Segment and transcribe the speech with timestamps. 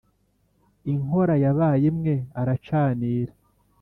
[0.93, 3.33] Inkora yabaye imwe aracanira